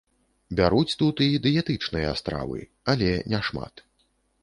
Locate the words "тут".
1.01-1.21